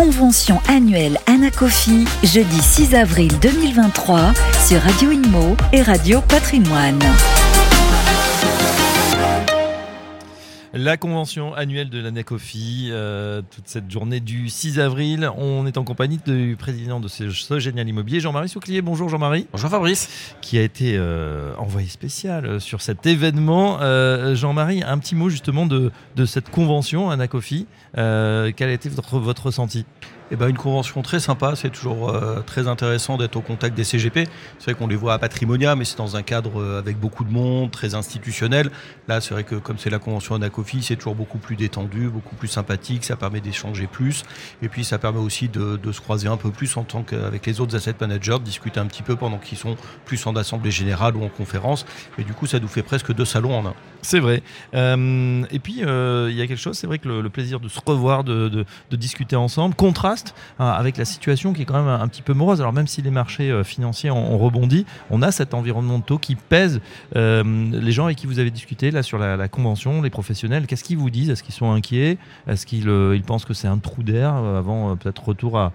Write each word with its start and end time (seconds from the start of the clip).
convention 0.00 0.58
annuelle 0.66 1.18
Anacofi, 1.26 2.06
jeudi 2.22 2.62
6 2.62 2.94
avril 2.94 3.38
2023 3.38 4.32
sur 4.66 4.80
Radio 4.80 5.10
Inmo 5.10 5.54
et 5.74 5.82
Radio 5.82 6.22
Patrimoine. 6.22 6.98
La 10.72 10.96
convention 10.96 11.52
annuelle 11.52 11.90
de 11.90 11.98
l'ANACOFI, 11.98 12.90
euh, 12.92 13.42
toute 13.42 13.66
cette 13.66 13.90
journée 13.90 14.20
du 14.20 14.48
6 14.48 14.78
avril, 14.78 15.28
on 15.36 15.66
est 15.66 15.76
en 15.76 15.82
compagnie 15.82 16.20
du 16.24 16.54
président 16.56 17.00
de 17.00 17.08
ce, 17.08 17.58
génial 17.58 17.88
immobilier, 17.88 18.20
Jean-Marie 18.20 18.48
Souclier. 18.48 18.80
Bonjour 18.80 19.08
Jean-Marie. 19.08 19.48
Bonjour 19.50 19.68
Fabrice. 19.68 20.36
Qui 20.40 20.58
a 20.58 20.62
été 20.62 20.94
euh, 20.96 21.52
envoyé 21.58 21.88
spécial 21.88 22.46
euh, 22.46 22.60
sur 22.60 22.82
cet 22.82 23.04
événement. 23.04 23.80
Jean-Marie, 24.36 24.84
un 24.84 24.98
petit 24.98 25.16
mot 25.16 25.28
justement 25.28 25.66
de, 25.66 25.90
cette 26.24 26.50
convention 26.50 27.10
ANACOFI. 27.10 27.66
quel 27.94 28.04
a 28.04 28.72
été 28.72 28.88
votre, 28.90 29.18
votre 29.18 29.46
ressenti? 29.46 29.84
Eh 30.30 30.36
ben, 30.36 30.48
une 30.48 30.56
convention 30.56 31.02
très 31.02 31.18
sympa, 31.18 31.56
c'est 31.56 31.70
toujours 31.70 32.10
euh, 32.10 32.40
très 32.40 32.68
intéressant 32.68 33.16
d'être 33.16 33.36
au 33.36 33.40
contact 33.40 33.76
des 33.76 33.84
CGP. 33.84 34.28
C'est 34.58 34.70
vrai 34.70 34.74
qu'on 34.74 34.86
les 34.86 34.96
voit 34.96 35.14
à 35.14 35.18
Patrimonia, 35.18 35.74
mais 35.74 35.84
c'est 35.84 35.98
dans 35.98 36.16
un 36.16 36.22
cadre 36.22 36.60
euh, 36.60 36.78
avec 36.78 36.98
beaucoup 36.98 37.24
de 37.24 37.32
monde, 37.32 37.70
très 37.70 37.94
institutionnel. 37.94 38.70
Là, 39.08 39.20
c'est 39.20 39.34
vrai 39.34 39.42
que 39.42 39.56
comme 39.56 39.78
c'est 39.78 39.90
la 39.90 39.98
convention 39.98 40.36
Anacofi, 40.36 40.82
c'est 40.82 40.96
toujours 40.96 41.16
beaucoup 41.16 41.38
plus 41.38 41.56
détendu, 41.56 42.08
beaucoup 42.08 42.36
plus 42.36 42.48
sympathique, 42.48 43.04
ça 43.04 43.16
permet 43.16 43.40
d'échanger 43.40 43.88
plus. 43.88 44.22
Et 44.62 44.68
puis 44.68 44.84
ça 44.84 44.98
permet 44.98 45.18
aussi 45.18 45.48
de, 45.48 45.76
de, 45.76 45.92
se 45.92 46.00
croiser 46.00 46.28
un 46.28 46.36
peu 46.36 46.50
plus 46.50 46.76
en 46.76 46.84
tant 46.84 47.02
qu'avec 47.02 47.44
les 47.46 47.60
autres 47.60 47.74
asset 47.74 47.94
managers, 48.00 48.38
de 48.38 48.44
discuter 48.44 48.78
un 48.78 48.86
petit 48.86 49.02
peu 49.02 49.16
pendant 49.16 49.38
qu'ils 49.38 49.58
sont 49.58 49.76
plus 50.04 50.24
en 50.26 50.36
assemblée 50.36 50.70
générale 50.70 51.16
ou 51.16 51.24
en 51.24 51.28
conférence. 51.28 51.84
Et 52.18 52.22
du 52.22 52.34
coup, 52.34 52.46
ça 52.46 52.60
nous 52.60 52.68
fait 52.68 52.82
presque 52.82 53.12
deux 53.12 53.24
salons 53.24 53.58
en 53.58 53.66
un. 53.66 53.74
C'est 54.02 54.20
vrai. 54.20 54.42
Euh, 54.74 55.44
et 55.50 55.58
puis, 55.58 55.80
il 55.80 56.36
y 56.36 56.42
a 56.42 56.46
quelque 56.46 56.56
chose, 56.56 56.76
c'est 56.76 56.86
vrai 56.86 56.98
que 56.98 57.08
le, 57.08 57.30
plaisir 57.30 57.60
de 57.60 57.68
se 57.68 57.80
revoir, 57.84 58.24
de, 58.24 58.64
discuter 58.90 59.36
ensemble, 59.36 59.74
contraste 59.74 60.34
Hein, 60.58 60.68
avec 60.68 60.96
la 60.96 61.04
situation 61.04 61.52
qui 61.52 61.62
est 61.62 61.64
quand 61.64 61.82
même 61.82 61.88
un, 61.88 62.08
petit 62.08 62.22
peu 62.22 62.34
morose. 62.34 62.60
Alors 62.60 62.72
même 62.72 62.86
si 62.86 63.02
les 63.02 63.10
marchés 63.10 63.50
euh, 63.50 63.64
financiers 63.64 64.10
ont, 64.10 64.38
rebondi, 64.38 64.86
on 65.10 65.22
a 65.22 65.30
cet 65.30 65.54
environnement 65.54 65.98
de 65.98 66.04
taux 66.04 66.18
qui 66.18 66.34
pèse. 66.34 66.80
Euh, 67.16 67.42
les 67.72 67.92
gens 67.92 68.06
avec 68.06 68.18
qui 68.18 68.26
vous 68.26 68.38
avez 68.38 68.50
discuté 68.50 68.90
là 68.90 69.02
sur 69.02 69.18
la, 69.18 69.48
convention, 69.48 70.02
les 70.02 70.10
professionnels, 70.10 70.66
qu'est-ce 70.66 70.84
qu'ils 70.84 70.98
vous 70.98 71.10
disent? 71.10 71.30
Est-ce 71.30 71.42
qu'ils 71.42 71.54
sont 71.54 71.72
inquiets? 71.72 72.18
Est-ce 72.46 72.66
qu'ils 72.66 72.88
euh, 72.88 73.18
pensent 73.26 73.44
que 73.44 73.54
c'est 73.54 73.68
un 73.68 73.78
trou 73.78 74.02
d'air 74.02 74.34
avant 74.34 74.96
peut-être 74.96 75.24
retour 75.24 75.58
à 75.58 75.72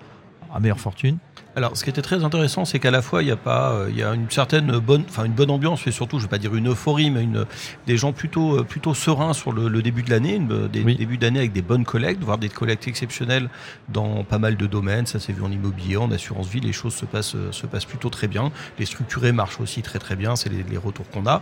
meilleure 0.60 0.80
fortune? 0.80 1.18
Alors, 1.58 1.78
ce 1.78 1.86
qui 1.86 1.90
était 1.90 2.02
très 2.02 2.26
intéressant, 2.26 2.66
c'est 2.66 2.80
qu'à 2.80 2.92
la 2.92 3.02
fois, 3.02 3.24
il 3.24 3.30
y 3.30 3.32
a 3.32 3.38
pas, 3.38 3.72
euh, 3.72 3.88
il 3.90 3.98
y 3.98 4.04
a 4.04 4.14
une 4.14 4.30
certaine 4.30 4.78
bonne, 4.80 5.06
enfin 5.08 5.24
une 5.24 5.32
bonne 5.32 5.50
ambiance, 5.50 5.86
mais 5.86 5.94
surtout, 5.94 6.18
je 6.18 6.24
ne 6.24 6.28
vais 6.28 6.32
pas 6.32 6.38
dire 6.38 6.54
une 6.54 6.68
euphorie, 6.68 7.10
mais 7.12 7.24
une, 7.24 7.46
des 7.88 7.96
gens 7.96 8.12
plutôt, 8.12 8.58
euh, 8.60 8.64
plutôt 8.64 8.94
sereins 8.94 9.32
sur 9.32 9.54
le, 9.54 9.82
début 9.82 10.04
de 10.04 10.10
l'année, 10.10 10.38
des 10.38 10.84
débuts 10.84 11.18
d'année 11.18 11.40
avec 11.40 11.54
des 11.54 11.62
bonnes 11.62 11.86
collectes, 11.86 12.22
voire 12.22 12.38
des 12.38 12.50
collectes 12.50 12.90
exceptionnelles 12.90 13.50
dans 13.88 14.26
pas 14.26 14.38
mal 14.38 14.58
de 14.58 14.66
domaines. 14.66 15.06
Ça 15.06 15.22
s'est 15.22 15.32
vu 15.32 15.44
en 15.44 15.52
immobilier, 15.52 15.96
en 15.96 16.12
assurance 16.12 16.48
vie, 16.48 16.60
les 16.60 16.74
choses 16.74 16.94
se 16.94 17.06
passent, 17.06 17.36
euh, 17.36 17.54
se 17.54 17.66
passent 17.68 17.86
plutôt 17.86 18.10
très 18.10 18.28
bien. 18.28 18.52
Les 18.78 18.86
structurés 18.86 19.32
marchent 19.32 19.62
aussi 19.62 19.82
très 19.82 20.00
très 20.00 20.18
bien, 20.18 20.36
c'est 20.36 20.50
les, 20.50 20.78
retours 20.78 21.10
qu'on 21.10 21.26
a. 21.26 21.42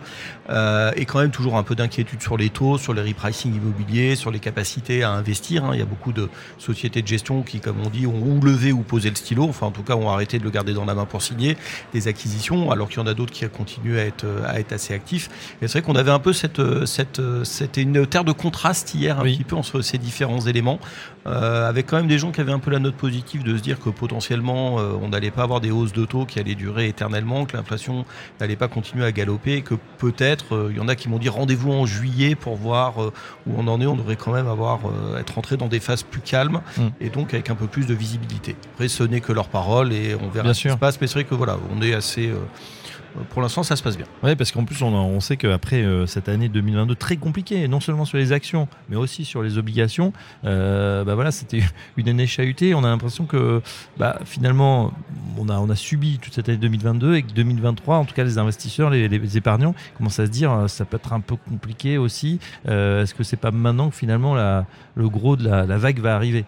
et 0.95 1.05
quand 1.05 1.19
même 1.19 1.31
toujours 1.31 1.57
un 1.57 1.63
peu 1.63 1.73
d'inquiétude 1.73 2.21
sur 2.21 2.37
les 2.37 2.51
taux, 2.51 2.77
sur 2.77 2.93
les 2.93 3.01
repricing 3.01 3.55
immobiliers, 3.55 4.15
sur 4.15 4.29
les 4.29 4.39
capacités 4.39 5.01
à 5.01 5.09
investir. 5.09 5.65
Hein. 5.65 5.71
Il 5.73 5.79
y 5.79 5.81
a 5.81 5.85
beaucoup 5.85 6.11
de 6.11 6.29
sociétés 6.59 7.01
de 7.01 7.07
gestion 7.07 7.41
qui, 7.41 7.59
comme 7.59 7.77
on 7.83 7.89
dit, 7.89 8.05
ont 8.05 8.21
ou 8.21 8.39
levé 8.41 8.71
ou 8.71 8.83
posé 8.83 9.09
le 9.09 9.15
stylo. 9.15 9.45
Enfin, 9.45 9.65
en 9.65 9.71
tout 9.71 9.81
cas, 9.81 9.95
ont 10.03 10.09
arrêté 10.09 10.39
de 10.39 10.43
le 10.43 10.49
garder 10.49 10.73
dans 10.73 10.85
la 10.85 10.95
main 10.95 11.05
pour 11.05 11.21
signer 11.21 11.57
des 11.93 12.07
acquisitions, 12.07 12.71
alors 12.71 12.89
qu'il 12.89 12.99
y 12.99 13.01
en 13.01 13.07
a 13.07 13.13
d'autres 13.13 13.31
qui 13.31 13.47
continuent 13.49 13.97
à 13.97 14.05
être, 14.05 14.25
à 14.45 14.59
être 14.59 14.73
assez 14.73 14.93
actifs. 14.93 15.29
Et 15.61 15.67
c'est 15.67 15.79
vrai 15.79 15.81
qu'on 15.81 15.95
avait 15.95 16.11
un 16.11 16.19
peu 16.19 16.33
cette, 16.33 16.61
cette, 16.85 17.21
c'était 17.43 17.81
une 17.81 18.05
terre 18.05 18.23
de 18.23 18.31
contraste 18.31 18.93
hier, 18.93 19.19
un 19.19 19.23
petit 19.23 19.43
peu 19.43 19.55
entre 19.55 19.81
ces 19.81 19.97
différents 19.97 20.41
éléments, 20.41 20.79
euh, 21.25 21.67
avec 21.69 21.87
quand 21.87 21.97
même 21.97 22.07
des 22.07 22.17
gens 22.17 22.31
qui 22.31 22.41
avaient 22.41 22.51
un 22.51 22.59
peu 22.59 22.71
la 22.71 22.79
note 22.79 22.95
positive 22.95 23.43
de 23.43 23.55
se 23.55 23.61
dire 23.61 23.79
que 23.79 23.89
potentiellement 23.89 24.79
euh, 24.79 24.91
on 25.01 25.09
n'allait 25.09 25.31
pas 25.31 25.43
avoir 25.43 25.61
des 25.61 25.71
hausses 25.71 25.93
de 25.93 26.05
taux 26.05 26.25
qui 26.25 26.39
allaient 26.39 26.55
durer 26.55 26.87
éternellement, 26.87 27.45
que 27.45 27.55
l'inflation 27.55 28.05
n'allait 28.39 28.57
pas 28.57 28.67
continuer 28.67 29.05
à 29.05 29.11
galoper, 29.11 29.61
que 29.61 29.75
peut-être 29.97 30.55
euh, 30.55 30.67
il 30.71 30.77
y 30.77 30.79
en 30.81 30.87
a 30.87 30.95
qui 30.95 31.07
m'ont 31.07 31.19
dit 31.19 31.29
rendez-vous 31.29 31.71
en 31.71 31.85
juillet 31.85 32.35
pour 32.35 32.55
voir 32.55 32.97
où 32.97 33.53
on 33.55 33.67
en 33.67 33.79
est. 33.79 33.85
On 33.85 33.95
devrait 33.95 34.17
quand 34.17 34.33
même 34.33 34.47
avoir 34.47 34.81
être 35.17 35.35
rentré 35.35 35.55
dans 35.57 35.67
des 35.67 35.79
phases 35.79 36.03
plus 36.03 36.21
calmes 36.21 36.61
mm. 36.77 36.87
et 36.99 37.09
donc 37.09 37.33
avec 37.33 37.49
un 37.49 37.55
peu 37.55 37.67
plus 37.67 37.87
de 37.87 37.93
visibilité. 37.93 38.55
Après, 38.73 38.87
ce 38.87 39.03
n'est 39.03 39.21
que 39.21 39.31
leur 39.31 39.47
parole 39.47 39.92
et 39.93 40.15
on 40.15 40.29
verra 40.29 40.53
ce 40.53 40.63
qui 40.63 40.69
se 40.69 40.77
passe. 40.77 40.99
Mais 40.99 41.07
c'est 41.07 41.13
vrai 41.13 41.23
que 41.23 41.35
voilà, 41.35 41.57
on 41.75 41.81
est 41.81 41.93
assez 41.93 42.31
pour 43.29 43.41
l'instant, 43.41 43.63
ça 43.63 43.75
se 43.75 43.83
passe 43.83 43.97
bien. 43.97 44.05
Oui, 44.23 44.35
parce 44.35 44.51
qu'en 44.51 44.65
plus, 44.65 44.81
on, 44.81 44.93
on, 44.93 45.19
sait 45.19 45.37
qu'après 45.37 45.81
euh, 45.81 46.07
cette 46.07 46.29
année 46.29 46.49
2022 46.49 46.95
très 46.95 47.17
compliquée, 47.17 47.67
non 47.67 47.79
seulement 47.79 48.05
sur 48.05 48.17
les 48.17 48.31
actions, 48.31 48.67
mais 48.89 48.95
aussi 48.95 49.25
sur 49.25 49.43
les 49.43 49.57
obligations, 49.57 50.13
euh, 50.45 51.03
bah 51.03 51.15
voilà, 51.15 51.31
c'était 51.31 51.61
une 51.97 52.09
année 52.09 52.27
chahutée. 52.27 52.73
On 52.73 52.83
a 52.83 52.87
l'impression 52.87 53.25
que 53.25 53.61
bah, 53.97 54.19
finalement, 54.25 54.91
on 55.37 55.49
a, 55.49 55.57
on 55.59 55.69
a 55.69 55.75
subi 55.75 56.19
toute 56.19 56.33
cette 56.33 56.49
année 56.49 56.57
2022 56.57 57.15
et 57.15 57.23
que 57.23 57.31
2023, 57.33 57.97
en 57.97 58.05
tout 58.05 58.15
cas, 58.15 58.23
les 58.23 58.37
investisseurs, 58.37 58.89
les, 58.89 59.07
les 59.07 59.37
épargnants 59.37 59.75
commencent 59.97 60.19
à 60.19 60.25
se 60.25 60.31
dire 60.31 60.51
euh, 60.51 60.67
ça 60.67 60.85
peut 60.85 60.97
être 60.97 61.13
un 61.13 61.19
peu 61.19 61.35
compliqué 61.35 61.97
aussi. 61.97 62.39
Est-ce 62.65 63.13
que 63.13 63.23
c'est 63.23 63.37
pas 63.37 63.51
maintenant 63.51 63.89
que 63.89 63.95
finalement 63.95 64.33
la, 64.33 64.65
le 64.95 65.09
gros 65.09 65.35
de 65.35 65.47
la 65.47 65.77
vague 65.77 65.99
va 65.99 66.15
arriver? 66.15 66.45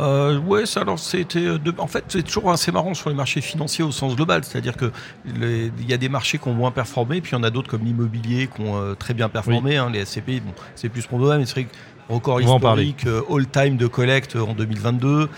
Euh, 0.00 0.38
ouais, 0.38 0.66
ça, 0.66 0.80
alors 0.80 0.98
c'était. 0.98 1.44
Euh, 1.44 1.58
En 1.78 1.86
fait, 1.86 2.04
c'est 2.08 2.22
toujours 2.22 2.50
assez 2.50 2.72
marrant 2.72 2.94
sur 2.94 3.10
les 3.10 3.14
marchés 3.14 3.40
financiers 3.40 3.84
au 3.84 3.92
sens 3.92 4.16
global. 4.16 4.44
C'est-à-dire 4.44 4.76
que 4.76 4.90
il 5.26 5.88
y 5.88 5.92
a 5.92 5.96
des 5.96 6.08
marchés 6.08 6.38
qui 6.38 6.48
ont 6.48 6.54
moins 6.54 6.70
performé, 6.70 7.20
puis 7.20 7.32
il 7.32 7.34
y 7.34 7.38
en 7.38 7.42
a 7.42 7.50
d'autres 7.50 7.68
comme 7.68 7.84
l'immobilier 7.84 8.48
qui 8.48 8.62
ont 8.62 8.80
euh, 8.80 8.94
très 8.94 9.14
bien 9.14 9.28
performé. 9.28 9.76
Hein, 9.76 9.90
les 9.92 10.04
SCPI, 10.04 10.40
bon, 10.40 10.52
c'est 10.74 10.88
plus 10.88 11.06
pour 11.06 11.18
nous, 11.18 11.28
mais 11.28 11.44
c'est 11.46 11.52
vrai 11.52 11.64
que 11.64 11.74
record 12.10 12.40
historique, 12.40 13.06
euh, 13.06 13.22
all-time 13.30 13.76
de 13.76 13.86
collecte 13.86 14.36
en 14.36 14.54
2022, 14.54 15.28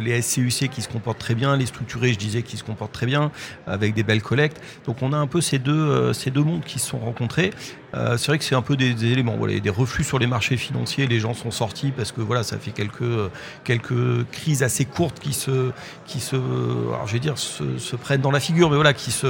les 0.00 0.22
SCUC 0.22 0.68
qui 0.70 0.82
se 0.82 0.88
comportent 0.88 1.18
très 1.18 1.34
bien, 1.34 1.56
les 1.56 1.66
structurés, 1.66 2.12
je 2.12 2.18
disais, 2.18 2.42
qui 2.42 2.56
se 2.56 2.64
comportent 2.64 2.92
très 2.92 3.06
bien, 3.06 3.30
avec 3.66 3.94
des 3.94 4.02
belles 4.02 4.22
collectes. 4.22 4.60
Donc 4.86 5.02
on 5.02 5.12
a 5.12 5.16
un 5.16 5.26
peu 5.26 5.40
ces 5.40 5.58
deux, 5.58 6.12
ces 6.12 6.30
deux 6.30 6.42
mondes 6.42 6.64
qui 6.64 6.78
se 6.78 6.88
sont 6.88 6.98
rencontrés. 6.98 7.50
Euh, 7.94 8.18
c'est 8.18 8.26
vrai 8.26 8.38
que 8.38 8.44
c'est 8.44 8.54
un 8.54 8.62
peu 8.62 8.76
des, 8.76 9.06
éléments, 9.06 9.36
voilà, 9.36 9.58
des 9.58 9.70
reflux 9.70 10.04
sur 10.04 10.18
les 10.18 10.26
marchés 10.26 10.56
financiers. 10.56 11.06
Les 11.06 11.20
gens 11.20 11.32
sont 11.32 11.50
sortis 11.50 11.90
parce 11.90 12.12
que 12.12 12.20
voilà, 12.20 12.42
ça 12.42 12.58
fait 12.58 12.70
quelques 12.70 13.30
quelques 13.64 14.28
crises 14.30 14.62
assez 14.62 14.84
courtes 14.84 15.18
qui 15.20 15.32
se 15.32 15.70
qui 16.06 16.20
se, 16.20 16.36
alors 16.36 17.06
je 17.06 17.14
vais 17.14 17.18
dire, 17.18 17.38
se, 17.38 17.96
prennent 17.96 18.20
dans 18.20 18.30
la 18.30 18.40
figure, 18.40 18.70
mais 18.70 18.76
voilà, 18.76 18.92
qui 18.92 19.10
se 19.10 19.28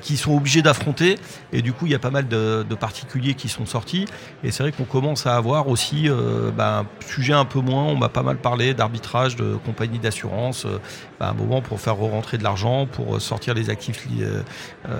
qui, 0.00 0.16
sont 0.16 0.36
obligés 0.36 0.62
d'affronter. 0.62 1.16
Et 1.52 1.62
du 1.62 1.72
coup, 1.72 1.86
il 1.86 1.92
y 1.92 1.94
a 1.94 1.98
pas 1.98 2.10
mal 2.10 2.28
de, 2.28 2.64
particuliers 2.78 3.34
qui 3.34 3.48
sont 3.48 3.66
sortis. 3.66 4.04
Et 4.44 4.52
c'est 4.52 4.62
vrai 4.62 4.70
qu'on 4.70 4.84
commence 4.84 5.26
à 5.26 5.36
avoir 5.36 5.68
aussi 5.68 6.08
euh, 6.08 6.27
bah, 6.54 6.80
un 6.80 7.04
sujet 7.04 7.32
un 7.32 7.44
peu 7.44 7.60
moins. 7.60 7.84
On 7.84 7.96
m'a 7.96 8.08
pas 8.08 8.22
mal 8.22 8.36
parlé 8.38 8.74
d'arbitrage 8.74 9.36
de 9.36 9.56
compagnies 9.64 9.98
d'assurance, 9.98 10.64
euh, 10.64 10.78
bah, 11.20 11.30
un 11.30 11.34
moment 11.34 11.60
pour 11.60 11.80
faire 11.80 11.96
rentrer 11.96 12.38
de 12.38 12.44
l'argent, 12.44 12.86
pour 12.86 13.20
sortir 13.20 13.54
les 13.54 13.70
actifs 13.70 14.06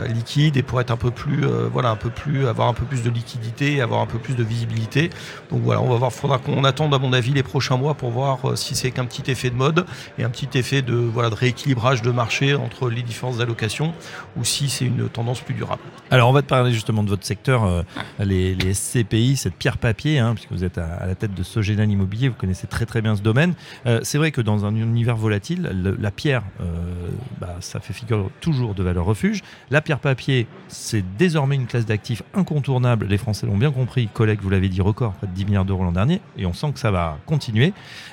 liquides 0.08 0.56
et 0.56 0.62
pour 0.62 0.80
être 0.80 0.90
un 0.90 0.96
peu 0.96 1.10
plus, 1.10 1.44
voilà, 1.72 1.90
un 1.90 1.96
peu 1.96 2.10
plus, 2.10 2.46
avoir 2.46 2.68
un 2.68 2.74
peu 2.74 2.84
plus 2.84 3.02
de 3.02 3.10
liquidité 3.10 3.78
avoir 3.80 4.00
un 4.00 4.06
peu 4.06 4.18
plus 4.18 4.34
de 4.34 4.42
visibilité. 4.42 5.10
Donc 5.50 5.62
voilà, 5.62 5.80
on 5.80 5.88
va 5.88 5.96
voir, 5.96 6.12
faudra 6.12 6.38
qu'on 6.38 6.64
attende 6.64 6.94
à 6.94 6.98
mon 6.98 7.12
avis 7.12 7.32
les 7.32 7.42
prochains 7.42 7.76
mois 7.76 7.94
pour 7.94 8.10
voir 8.10 8.38
euh, 8.44 8.56
si 8.56 8.74
c'est 8.74 8.90
qu'un 8.90 9.04
petit 9.04 9.30
effet 9.30 9.50
de 9.50 9.54
mode 9.54 9.84
et 10.18 10.24
un 10.24 10.30
petit 10.30 10.58
effet 10.58 10.82
de, 10.82 10.94
voilà, 10.94 11.30
de 11.30 11.34
rééquilibrage 11.34 12.02
de 12.02 12.10
marché 12.10 12.54
entre 12.54 12.88
les 12.88 13.02
différentes 13.02 13.40
allocations 13.40 13.92
ou 14.36 14.44
si 14.44 14.68
c'est 14.68 14.84
une 14.84 15.08
tendance 15.08 15.40
plus 15.40 15.54
durable. 15.54 15.82
Alors 16.10 16.28
on 16.28 16.32
va 16.32 16.42
te 16.42 16.46
parler 16.46 16.72
justement 16.72 17.02
de 17.02 17.08
votre 17.08 17.26
secteur, 17.26 17.64
euh, 17.64 17.82
les, 18.18 18.54
les, 18.54 18.74
SCPI, 18.74 19.36
cette 19.36 19.54
pierre 19.54 19.78
papier, 19.78 20.18
hein, 20.18 20.34
puisque 20.34 20.52
vous 20.52 20.64
êtes 20.64 20.78
à, 20.78 21.07
la 21.08 21.14
tête 21.14 21.34
de 21.34 21.42
Sogénal 21.42 21.90
Immobilier, 21.90 22.28
vous 22.28 22.36
connaissez 22.36 22.66
très 22.66 22.86
très 22.86 23.02
bien 23.02 23.16
ce 23.16 23.22
domaine. 23.22 23.54
Euh, 23.86 24.00
c'est 24.02 24.18
vrai 24.18 24.30
que 24.30 24.40
dans 24.40 24.64
un 24.64 24.74
univers 24.74 25.16
volatile, 25.16 25.96
la 25.98 26.10
pierre, 26.10 26.42
bah, 27.40 27.56
ça 27.60 27.80
fait 27.80 27.92
figure 27.92 28.30
toujours 28.40 28.74
de 28.74 28.82
valeur 28.82 29.04
refuge. 29.04 29.42
La 29.70 29.80
pierre 29.80 29.98
papier, 29.98 30.46
c'est 30.68 31.04
désormais 31.16 31.56
une 31.56 31.66
classe 31.66 31.86
d'actifs 31.86 32.22
incontournable 32.34 33.08
les 33.08 33.18
Français 33.18 33.46
l'ont 33.46 33.56
bien 33.56 33.70
compris. 33.70 34.08
Collègue, 34.12 34.40
vous 34.42 34.50
l'avez 34.50 34.68
dit, 34.68 34.80
record, 34.80 35.12
près 35.14 35.26
de 35.26 35.32
10 35.32 35.44
milliards 35.46 35.64
d'euros 35.64 35.84
l'an 35.84 35.92
dernier. 35.92 36.20
Et 36.36 36.46
on 36.46 36.52
sent 36.52 36.72
que 36.72 36.78
ça 36.78 36.90
va 36.90 37.18
continuer. 37.26 37.72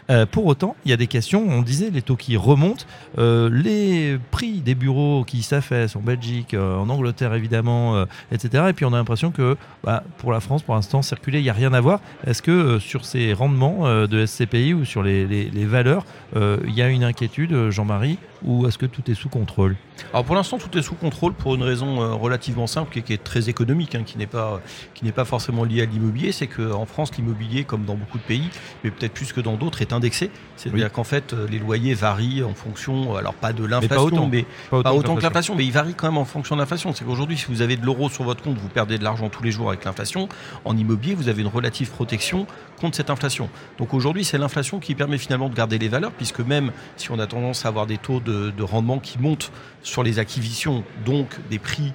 Euh, 0.09 0.25
pour 0.25 0.45
autant, 0.45 0.75
il 0.85 0.91
y 0.91 0.93
a 0.93 0.97
des 0.97 1.07
questions. 1.07 1.45
On 1.47 1.61
disait 1.61 1.89
les 1.89 2.01
taux 2.01 2.15
qui 2.15 2.37
remontent. 2.37 2.85
Euh, 3.17 3.49
les 3.51 4.17
prix 4.31 4.61
des 4.61 4.75
bureaux 4.75 5.23
qui 5.25 5.43
s'affaissent 5.43 5.95
en 5.95 6.01
Belgique, 6.01 6.53
euh, 6.53 6.77
en 6.77 6.89
Angleterre 6.89 7.33
évidemment, 7.33 8.05
etc. 8.31 8.65
Et 8.69 8.73
puis 8.73 8.85
on 8.85 8.93
a 8.93 8.97
l'impression 8.97 9.31
que 9.31 9.57
bah, 9.83 10.03
pour 10.17 10.31
la 10.31 10.39
France, 10.39 10.63
pour 10.63 10.75
l'instant, 10.75 11.01
circuler, 11.01 11.39
il 11.39 11.43
n'y 11.43 11.49
a 11.49 11.53
rien 11.53 11.73
à 11.73 11.81
voir. 11.81 11.99
Est-ce 12.25 12.41
que 12.41 12.79
sur 12.85 13.05
ces 13.05 13.33
rendements 13.33 14.07
de 14.07 14.25
SCPI 14.25 14.73
ou 14.73 14.85
sur 14.85 15.03
les, 15.03 15.65
valeurs, 15.65 16.05
il 16.35 16.73
y 16.73 16.81
a 16.81 16.89
une 16.89 17.03
inquiétude, 17.03 17.69
Jean-Marie, 17.69 18.17
ou 18.43 18.67
est-ce 18.67 18.77
que 18.77 18.85
tout 18.85 19.09
est 19.09 19.15
sous 19.15 19.29
contrôle? 19.29 19.75
Alors 20.11 20.25
pour 20.25 20.35
l'instant, 20.35 20.57
tout 20.57 20.75
est 20.77 20.81
sous 20.81 20.95
contrôle 20.95 21.33
pour 21.33 21.55
une 21.55 21.63
raison 21.63 22.17
relativement 22.17 22.67
simple 22.67 23.01
qui, 23.01 23.13
est 23.13 23.23
très 23.23 23.49
économique, 23.49 23.95
hein, 23.95 24.03
qui 24.05 24.17
n'est 24.17 24.27
pas 24.27 24.55
euh, 24.55 24.57
qui 24.93 25.05
n'est 25.05 25.11
pas 25.11 25.25
forcément 25.25 25.63
liée 25.63 25.81
à 25.81 25.85
l'immobilier, 25.85 26.31
c'est 26.31 26.47
qu'en 26.47 26.85
France, 26.85 27.11
l'immobilier, 27.17 27.63
comme 27.63 27.85
dans 27.85 27.95
beaucoup 27.95 28.17
de 28.17 28.23
pays, 28.23 28.49
mais 28.83 28.91
peut-être 28.91 29.13
plus 29.13 29.33
que 29.33 29.41
dans 29.41 29.55
d'autres, 29.55 29.81
est 29.81 29.93
indexé. 29.93 30.31
C'est-à-dire 30.55 30.91
qu'en 30.91 31.03
fait, 31.03 31.33
euh, 31.33 31.47
les 31.49 31.59
loyers 31.59 31.93
varient 31.93 32.43
en 32.43 32.53
fonction, 32.53 33.15
alors 33.15 33.33
pas 33.33 33.53
de 33.53 33.65
l'inflation, 33.65 34.27
mais 34.27 34.45
pas 34.69 34.93
autant, 34.93 35.15
que 35.15 35.21
l'inflation, 35.21 35.55
mais 35.55 35.65
ils 35.65 35.71
varient 35.71 35.95
quand 35.95 36.07
même 36.07 36.17
en 36.17 36.25
fonction 36.25 36.55
de 36.55 36.61
l'inflation. 36.61 36.93
C'est 36.93 37.05
qu'aujourd'hui, 37.05 37.37
si 37.37 37.45
vous 37.47 37.61
avez 37.61 37.77
de 37.77 37.85
l'euro 37.85 38.09
sur 38.09 38.23
votre 38.23 38.41
compte, 38.41 38.57
vous 38.57 38.69
perdez 38.69 38.97
de 38.97 39.03
l'argent 39.03 39.29
tous 39.29 39.43
les 39.43 39.51
jours 39.51 39.69
avec 39.69 39.85
l'inflation. 39.85 40.29
En 40.63 40.77
immobilier, 40.77 41.15
vous 41.15 41.29
avez 41.29 41.41
une 41.41 41.47
relative 41.47 41.91
protection 41.91 42.47
contre 42.79 42.97
cette 42.97 43.09
inflation. 43.09 43.49
Donc 43.77 43.93
aujourd'hui, 43.93 44.25
c'est 44.25 44.37
l'inflation 44.37 44.79
qui 44.79 44.95
permet 44.95 45.17
finalement 45.17 45.49
de 45.49 45.55
garder 45.55 45.77
les 45.77 45.87
valeurs, 45.87 46.11
puisque 46.11 46.41
même 46.41 46.71
si 46.97 47.11
on 47.11 47.19
a 47.19 47.27
tendance 47.27 47.65
à 47.65 47.69
avoir 47.69 47.85
des 47.85 47.97
taux 47.97 48.19
de, 48.19 48.34
de 48.55 48.63
rendement 48.63 48.99
qui 48.99 49.19
montent 49.19 49.51
sur 49.83 50.03
les 50.03 50.19
acquisitions, 50.19 50.83
donc 51.05 51.27
des 51.49 51.59
prix 51.59 51.93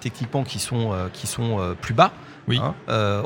techniquement 0.00 0.44
qui 0.44 0.58
sont, 0.58 0.92
euh, 0.92 1.08
qui 1.12 1.26
sont 1.26 1.60
euh, 1.60 1.74
plus 1.74 1.94
bas, 1.94 2.12
oui. 2.46 2.60
Hein, 2.62 2.74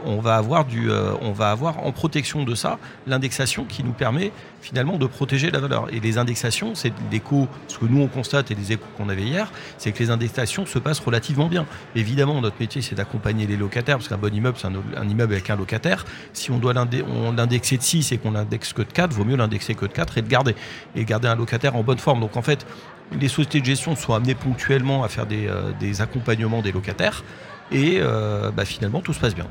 on, 0.05 0.21
va 0.21 0.37
avoir 0.37 0.65
du, 0.65 0.89
on 1.21 1.33
va 1.33 1.51
avoir 1.51 1.85
en 1.85 1.91
protection 1.91 2.45
de 2.45 2.55
ça 2.55 2.79
l'indexation 3.09 3.65
qui 3.65 3.83
nous 3.83 3.93
permet 3.93 4.31
finalement 4.61 4.97
de 4.97 5.07
protéger 5.07 5.51
la 5.51 5.59
valeur. 5.59 5.93
Et 5.93 5.99
les 5.99 6.19
indexations, 6.19 6.77
c'est 6.77 6.93
l'écho, 7.11 7.49
ce 7.67 7.79
que 7.79 7.87
nous 7.87 8.01
on 8.01 8.07
constate 8.07 8.53
et 8.53 8.55
les 8.55 8.71
échos 8.71 8.87
qu'on 8.97 9.09
avait 9.09 9.25
hier, 9.25 9.51
c'est 9.77 9.91
que 9.91 9.99
les 9.99 10.11
indexations 10.11 10.67
se 10.67 10.79
passent 10.79 11.01
relativement 11.01 11.49
bien. 11.49 11.67
Évidemment, 11.97 12.41
notre 12.41 12.61
métier 12.61 12.81
c'est 12.81 12.95
d'accompagner 12.95 13.49
les 13.49 13.57
locataires, 13.57 13.97
parce 13.97 14.09
qu'un 14.09 14.19
bon 14.19 14.33
immeuble 14.33 14.57
c'est 14.57 14.69
un, 14.69 15.09
immeuble 15.09 15.33
avec 15.33 15.51
un 15.51 15.57
locataire. 15.57 16.05
Si 16.33 16.53
on 16.53 16.59
doit 16.59 16.75
l'indexer 16.75 17.77
de 17.77 17.83
6 17.83 18.13
et 18.13 18.19
qu'on 18.19 18.31
l'indexe 18.31 18.73
que 18.73 18.83
de 18.83 18.93
4, 18.93 19.13
vaut 19.13 19.25
mieux 19.25 19.37
l'indexer 19.37 19.75
que 19.75 19.87
de 19.87 19.93
4 19.93 20.19
et 20.19 20.23
de 20.23 20.29
garder. 20.29 20.55
Et 20.95 21.05
garder 21.05 21.27
un 21.27 21.35
locataire 21.35 21.75
en 21.75 21.83
bonne 21.83 21.99
forme. 21.99 22.21
Donc 22.21 22.37
en 22.37 22.43
fait, 22.43 22.65
les 23.13 23.29
sociétés 23.29 23.61
de 23.61 23.65
gestion 23.65 23.97
sont 23.97 24.15
amenées 24.15 24.35
ponctuellement 24.35 25.05
à 25.05 25.09
faire 25.09 25.27
des, 25.27 25.47
euh, 25.49 25.73
accompagnements 26.01 26.63
des 26.63 26.73
locataires 26.73 27.25
et 27.71 27.99
euh, 28.01 28.51
bah, 28.51 28.65
finalement 28.65 29.01
tout 29.01 29.13
se 29.13 29.21
passe 29.21 29.35
bien. 29.35 29.47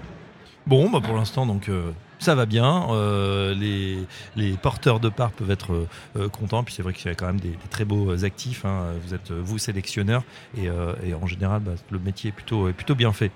Bon, 0.66 0.90
bah 0.90 1.00
pour 1.02 1.16
l'instant 1.16 1.46
donc 1.46 1.70
euh, 1.70 1.92
ça 2.20 2.36
va 2.36 2.46
bien. 2.46 2.88
les, 3.54 4.58
porteurs 4.62 5.00
de 5.00 5.08
parts 5.08 5.32
peuvent 5.32 5.52
être 5.52 5.88
contents. 6.32 6.64
Puis 6.64 6.74
c'est 6.74 6.82
vrai 6.82 6.94
qu'il 6.94 7.08
y 7.08 7.12
a 7.12 7.16
quand 7.16 7.28
même 7.28 7.40
des, 7.40 7.56
très 7.70 7.86
beaux 7.86 8.26
actifs. 8.26 8.66
Hein. 8.66 8.88
Vous 9.06 9.14
êtes 9.14 9.32
vous 9.32 9.60
sélectionneur 9.60 10.24
et, 10.58 10.68
en 10.70 11.28
général 11.28 11.62
bah, 11.62 11.74
le 11.92 12.00
métier 12.00 12.30
est 12.30 12.34
plutôt, 12.34 12.70
est 12.70 12.74
plutôt 12.74 12.96
bien 12.96 13.14
fait. 13.14 13.32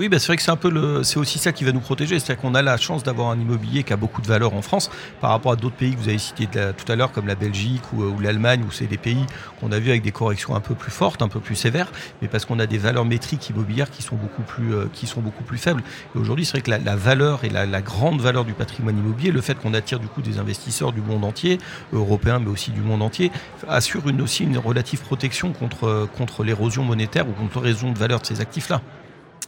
Oui, 0.00 0.08
bah 0.08 0.20
c'est 0.20 0.28
vrai 0.28 0.36
que 0.36 0.44
c'est 0.44 0.52
un 0.52 0.56
peu 0.56 0.70
le, 0.70 1.02
c'est 1.02 1.18
aussi 1.18 1.40
ça 1.40 1.50
qui 1.50 1.64
va 1.64 1.72
nous 1.72 1.80
protéger, 1.80 2.20
c'est-à-dire 2.20 2.40
qu'on 2.40 2.54
a 2.54 2.62
la 2.62 2.76
chance 2.76 3.02
d'avoir 3.02 3.30
un 3.30 3.40
immobilier 3.40 3.82
qui 3.82 3.92
a 3.92 3.96
beaucoup 3.96 4.22
de 4.22 4.28
valeur 4.28 4.54
en 4.54 4.62
France 4.62 4.92
par 5.20 5.30
rapport 5.30 5.50
à 5.50 5.56
d'autres 5.56 5.74
pays 5.74 5.92
que 5.92 5.98
vous 5.98 6.08
avez 6.08 6.18
cités 6.18 6.46
tout 6.46 6.92
à 6.92 6.94
l'heure, 6.94 7.10
comme 7.10 7.26
la 7.26 7.34
Belgique 7.34 7.82
ou, 7.92 8.04
ou 8.04 8.20
l'Allemagne, 8.20 8.62
où 8.64 8.70
c'est 8.70 8.86
des 8.86 8.96
pays 8.96 9.26
qu'on 9.58 9.72
a 9.72 9.80
vu 9.80 9.90
avec 9.90 10.02
des 10.02 10.12
corrections 10.12 10.54
un 10.54 10.60
peu 10.60 10.76
plus 10.76 10.92
fortes, 10.92 11.20
un 11.20 11.26
peu 11.26 11.40
plus 11.40 11.56
sévères, 11.56 11.90
mais 12.22 12.28
parce 12.28 12.44
qu'on 12.44 12.60
a 12.60 12.66
des 12.66 12.78
valeurs 12.78 13.06
métriques 13.06 13.50
immobilières 13.50 13.90
qui 13.90 14.02
sont 14.02 14.14
beaucoup 14.14 14.42
plus, 14.42 14.72
euh, 14.72 14.84
qui 14.92 15.08
sont 15.08 15.20
beaucoup 15.20 15.42
plus 15.42 15.58
faibles. 15.58 15.82
Et 16.14 16.18
aujourd'hui, 16.20 16.44
c'est 16.44 16.52
vrai 16.52 16.60
que 16.60 16.70
la, 16.70 16.94
valeur 16.94 17.42
et 17.42 17.48
la, 17.48 17.66
grande 17.82 18.20
valeur 18.20 18.44
du 18.44 18.52
patrimoine 18.52 18.96
immobilier, 18.96 19.32
le 19.32 19.40
fait 19.40 19.56
qu'on 19.56 19.74
attire 19.74 19.98
du 19.98 20.06
coup 20.06 20.22
des 20.22 20.38
investisseurs 20.38 20.92
du 20.92 21.00
monde 21.00 21.24
entier, 21.24 21.58
européens, 21.92 22.38
mais 22.38 22.50
aussi 22.50 22.70
du 22.70 22.82
monde 22.82 23.02
entier, 23.02 23.32
assure 23.68 24.08
une, 24.08 24.20
aussi 24.20 24.44
une 24.44 24.58
relative 24.58 25.00
protection 25.00 25.52
contre, 25.52 26.08
contre 26.16 26.44
l'érosion 26.44 26.84
monétaire 26.84 27.28
ou 27.28 27.32
contre 27.32 27.62
l'érosion 27.62 27.90
de 27.90 27.98
valeur 27.98 28.20
de 28.20 28.26
ces 28.26 28.40
actifs-là. 28.40 28.80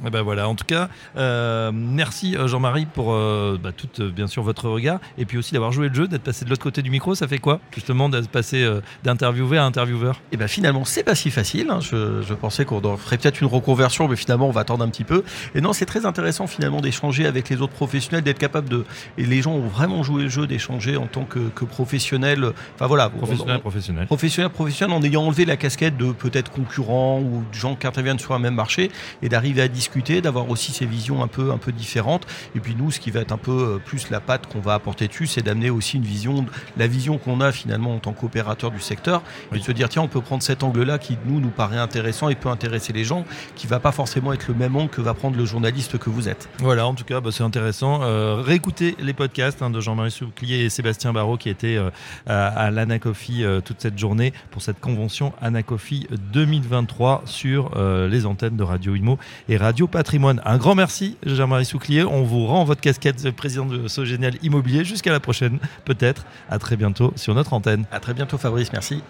Eh 0.06 0.10
ben 0.10 0.22
voilà, 0.22 0.48
en 0.48 0.54
tout 0.54 0.64
cas, 0.64 0.88
euh, 1.16 1.70
merci 1.74 2.34
euh, 2.36 2.48
Jean-Marie 2.48 2.86
pour 2.86 3.12
euh, 3.12 3.58
bah, 3.62 3.70
tout, 3.72 3.88
bien 4.10 4.26
sûr, 4.26 4.42
votre 4.42 4.68
regard 4.68 4.98
et 5.18 5.26
puis 5.26 5.36
aussi 5.36 5.52
d'avoir 5.52 5.72
joué 5.72 5.88
le 5.88 5.94
jeu, 5.94 6.08
d'être 6.08 6.22
passé 6.22 6.44
de 6.44 6.50
l'autre 6.50 6.62
côté 6.62 6.80
du 6.82 6.90
micro. 6.90 7.14
Ça 7.14 7.28
fait 7.28 7.38
quoi, 7.38 7.60
justement, 7.74 8.08
d'être 8.08 8.28
passé 8.28 8.66
d'interviewer 9.04 9.58
à 9.58 9.64
intervieweur? 9.64 10.16
Et 10.16 10.34
eh 10.34 10.36
ben 10.36 10.48
finalement, 10.48 10.84
c'est 10.84 11.02
pas 11.02 11.14
si 11.14 11.30
facile. 11.30 11.70
Hein. 11.70 11.80
Je, 11.80 12.34
pensais 12.34 12.64
qu'on 12.64 12.96
ferait 12.96 13.18
peut-être 13.18 13.40
une 13.40 13.48
reconversion, 13.48 14.08
mais 14.08 14.16
finalement, 14.16 14.48
on 14.48 14.52
va 14.52 14.62
attendre 14.62 14.84
un 14.84 14.88
petit 14.88 15.04
peu. 15.04 15.22
Et 15.54 15.60
non, 15.60 15.72
c'est 15.72 15.84
très 15.84 16.06
intéressant 16.06 16.46
finalement 16.46 16.80
d'échanger 16.80 17.26
avec 17.26 17.48
les 17.50 17.60
autres 17.60 17.74
professionnels, 17.74 18.24
d'être 18.24 18.38
capable 18.38 18.68
de. 18.68 18.84
Et 19.18 19.26
les 19.26 19.42
gens 19.42 19.52
ont 19.52 19.68
vraiment 19.68 20.02
joué 20.02 20.22
le 20.22 20.28
jeu 20.28 20.46
d'échanger 20.46 20.96
en 20.96 21.06
tant 21.06 21.24
que, 21.24 21.38
que 21.54 21.64
professionnel. 21.64 22.52
Enfin 22.74 22.86
voilà. 22.86 23.10
Professionnel, 23.10 23.60
professionnel. 23.60 24.06
Professionnel, 24.06 24.50
professionnel, 24.50 24.96
en 24.96 25.02
ayant 25.02 25.24
enlevé 25.24 25.44
la 25.44 25.56
casquette 25.56 25.98
de 25.98 26.12
peut-être 26.12 26.50
concurrents 26.50 27.20
ou 27.20 27.44
de 27.50 27.54
gens 27.54 27.74
qui 27.74 27.86
interviennent 27.86 28.18
sur 28.18 28.34
un 28.34 28.38
même 28.38 28.54
marché 28.54 28.90
et 29.22 29.28
d'arriver 29.28 29.62
à 29.62 29.68
discuter 29.80 30.20
d'avoir 30.20 30.50
aussi 30.50 30.72
ces 30.72 30.84
visions 30.84 31.22
un 31.22 31.26
peu, 31.26 31.52
un 31.52 31.56
peu 31.56 31.72
différentes. 31.72 32.26
Et 32.54 32.60
puis 32.60 32.76
nous, 32.78 32.90
ce 32.90 33.00
qui 33.00 33.10
va 33.10 33.20
être 33.20 33.32
un 33.32 33.38
peu 33.38 33.76
euh, 33.76 33.78
plus 33.78 34.10
la 34.10 34.20
patte 34.20 34.46
qu'on 34.46 34.60
va 34.60 34.74
apporter 34.74 35.08
dessus, 35.08 35.26
c'est 35.26 35.40
d'amener 35.40 35.70
aussi 35.70 35.96
une 35.96 36.02
vision, 36.02 36.44
la 36.76 36.86
vision 36.86 37.16
qu'on 37.16 37.40
a 37.40 37.50
finalement 37.50 37.94
en 37.94 37.98
tant 37.98 38.12
qu'opérateur 38.12 38.70
du 38.70 38.80
secteur, 38.80 39.22
et 39.54 39.58
de 39.58 39.64
se 39.64 39.72
dire 39.72 39.88
tiens, 39.88 40.02
on 40.02 40.08
peut 40.08 40.20
prendre 40.20 40.42
cet 40.42 40.62
angle-là 40.62 40.98
qui 40.98 41.16
nous 41.24 41.40
nous 41.40 41.48
paraît 41.48 41.78
intéressant 41.78 42.28
et 42.28 42.34
peut 42.34 42.50
intéresser 42.50 42.92
les 42.92 43.04
gens, 43.04 43.24
qui 43.56 43.66
va 43.66 43.80
pas 43.80 43.90
forcément 43.90 44.34
être 44.34 44.48
le 44.48 44.54
même 44.54 44.76
angle 44.76 44.90
que 44.90 45.00
va 45.00 45.14
prendre 45.14 45.38
le 45.38 45.46
journaliste 45.46 45.96
que 45.96 46.10
vous 46.10 46.28
êtes. 46.28 46.50
Voilà, 46.58 46.86
en 46.86 46.92
tout 46.92 47.04
cas, 47.04 47.22
bah, 47.22 47.30
c'est 47.32 47.42
intéressant. 47.42 48.02
Euh, 48.02 48.42
réécoutez 48.42 48.96
les 49.00 49.14
podcasts 49.14 49.62
hein, 49.62 49.70
de 49.70 49.80
Jean-Marie 49.80 50.10
Souclier 50.10 50.64
et 50.64 50.68
Sébastien 50.68 51.14
Barrault 51.14 51.38
qui 51.38 51.48
étaient 51.48 51.78
euh, 51.78 51.90
à, 52.26 52.70
l'Anacofi 52.70 53.44
toute 53.64 53.80
cette 53.80 53.98
journée 53.98 54.34
pour 54.50 54.60
cette 54.60 54.78
convention 54.78 55.32
Anacofi 55.40 56.06
2023 56.34 57.22
sur 57.24 57.70
les 57.76 58.26
antennes 58.26 58.56
de 58.56 58.62
Radio 58.62 58.94
Imo 58.94 59.18
et 59.48 59.56
Radio 59.70 59.86
Patrimoine. 59.86 60.42
Un 60.44 60.58
grand 60.58 60.74
merci, 60.74 61.16
Jean-Marie 61.24 61.64
Souclier. 61.64 62.02
On 62.02 62.24
vous 62.24 62.44
rend 62.44 62.64
votre 62.64 62.80
casquette 62.80 63.22
de 63.22 63.30
président 63.30 63.66
de 63.66 63.86
Sogénial 63.86 64.34
Immobilier. 64.42 64.84
Jusqu'à 64.84 65.12
la 65.12 65.20
prochaine, 65.20 65.60
peut-être. 65.84 66.24
À 66.50 66.58
très 66.58 66.74
bientôt 66.74 67.12
sur 67.14 67.36
notre 67.36 67.52
antenne. 67.52 67.84
À 67.92 68.00
très 68.00 68.12
bientôt, 68.12 68.36
Fabrice. 68.36 68.72
Merci. 68.72 69.00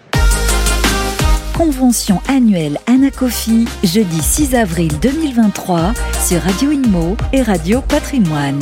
Convention 1.57 2.21
annuelle 2.27 2.77
Anacofi, 2.85 3.65
jeudi 3.83 4.21
6 4.21 4.53
avril 4.53 4.91
2023 5.01 5.93
sur 6.23 6.39
Radio 6.43 6.69
Inmo 6.69 7.17
et 7.33 7.41
Radio 7.41 7.81
Patrimoine. 7.81 8.61